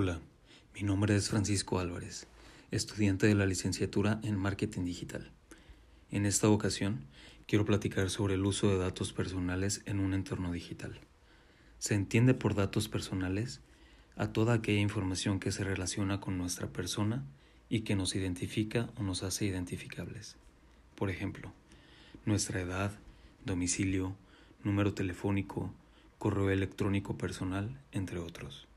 [0.00, 0.20] Hola,
[0.76, 2.28] mi nombre es Francisco Álvarez,
[2.70, 5.32] estudiante de la licenciatura en Marketing Digital.
[6.12, 7.00] En esta ocasión,
[7.48, 11.00] quiero platicar sobre el uso de datos personales en un entorno digital.
[11.80, 13.60] Se entiende por datos personales
[14.14, 17.26] a toda aquella información que se relaciona con nuestra persona
[17.68, 20.36] y que nos identifica o nos hace identificables.
[20.94, 21.52] Por ejemplo,
[22.24, 22.92] nuestra edad,
[23.44, 24.14] domicilio,
[24.62, 25.74] número telefónico,
[26.20, 28.67] correo electrónico personal, entre otros.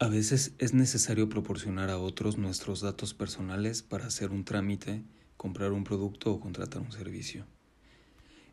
[0.00, 5.04] A veces es necesario proporcionar a otros nuestros datos personales para hacer un trámite,
[5.36, 7.46] comprar un producto o contratar un servicio.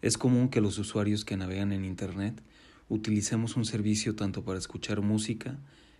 [0.03, 2.39] Es común que los usuarios que navegan en Internet
[2.89, 5.57] utilicemos un servicio tanto para escuchar música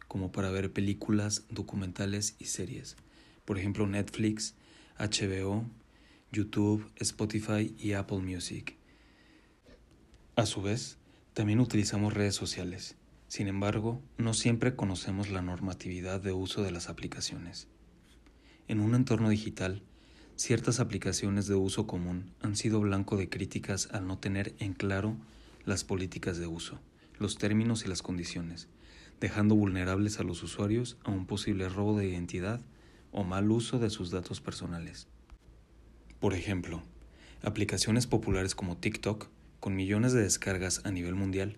[0.08, 2.96] como para ver películas, documentales y series.
[3.44, 4.54] Por ejemplo, Netflix,
[5.00, 5.66] HBO,
[6.32, 8.78] YouTube, Spotify y Apple Music.
[10.36, 11.00] A su vez,
[11.34, 12.96] también utilizamos redes sociales
[13.32, 17.70] sin embargo, no siempre conocemos la normatividad de uso de las aplicaciones.
[18.68, 19.84] En un entorno digital,
[20.36, 25.16] ciertas aplicaciones de uso común han sido blanco de críticas al no tener en claro
[25.64, 26.82] las políticas de uso,
[27.20, 28.68] los términos y las condiciones,
[29.22, 32.60] dejando vulnerables a los usuarios a un posible robo de identidad
[33.14, 35.08] o mal uso de sus datos personales.
[36.20, 36.84] Por ejemplo,
[37.44, 39.30] aplicaciones populares como TikTok,
[39.62, 41.56] con millones de descargas a nivel mundial,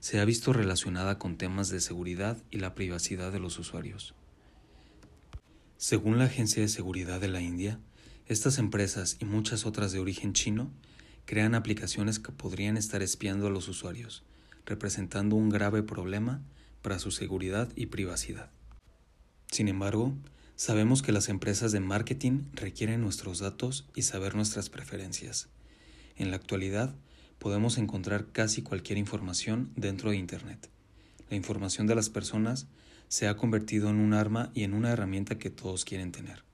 [0.00, 4.14] se ha visto relacionada con temas de seguridad y la privacidad de los usuarios.
[5.78, 7.78] Según la Agencia de Seguridad de la India,
[8.26, 10.70] estas empresas y muchas otras de origen chino
[11.26, 14.24] crean aplicaciones que podrían estar espiando a los usuarios,
[14.64, 16.42] representando un grave problema
[16.82, 18.50] para su seguridad y privacidad.
[19.50, 20.14] Sin embargo,
[20.54, 25.48] sabemos que las empresas de marketing requieren nuestros datos y saber nuestras preferencias.
[26.16, 26.94] En la actualidad,
[27.38, 30.68] podemos encontrar casi cualquier información dentro de Internet.
[31.30, 32.66] La información de las personas
[33.08, 36.44] se ha convertido en un arma y en una herramienta que todos quieren tener.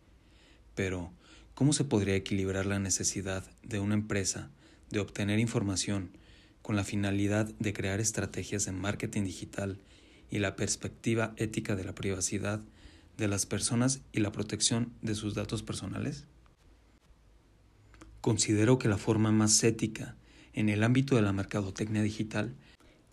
[0.75, 1.13] Pero,
[1.55, 4.51] ¿cómo se podría equilibrar la necesidad de una empresa
[4.91, 6.11] de obtener información
[6.63, 9.79] con la finalidad de crear estrategias de marketing digital
[10.31, 12.61] y la perspectiva ética de la privacidad
[13.19, 16.25] de las personas y la protección de sus datos personales?
[18.21, 20.17] Considero que la forma más ética
[20.53, 22.55] en el ámbito de la mercadotecnia digital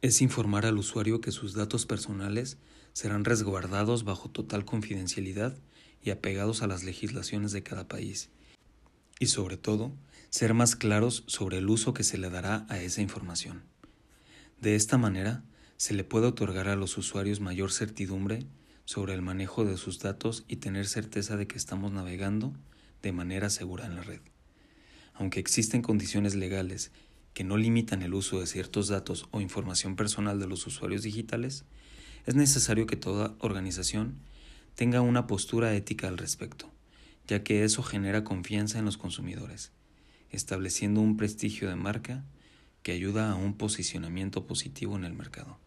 [0.02, 2.58] es informar al usuario que sus datos personales
[2.94, 5.58] serán resguardados bajo total confidencialidad
[6.04, 8.30] y apegados a las legislaciones de cada país.
[9.20, 9.94] Y sobre todo,
[10.30, 13.64] ser más claros sobre el uso que se le dará a esa información.
[14.62, 15.44] De esta manera,
[15.78, 18.46] se le puede otorgar a los usuarios mayor certidumbre
[18.86, 22.54] sobre el manejo de sus datos y tener certeza de que estamos navegando
[23.02, 24.22] de manera segura en la red.
[25.14, 26.92] Aunque existen condiciones legales
[27.34, 31.66] que no limitan el uso de ciertos datos o información personal de los usuarios digitales,
[32.26, 34.20] es necesario que toda organización
[34.76, 36.72] tenga una postura ética al respecto,
[37.28, 39.72] ya que eso genera confianza en los consumidores,
[40.32, 42.24] estableciendo un prestigio de marca
[42.84, 45.58] que ayuda a un posicionamiento positivo en el mercado.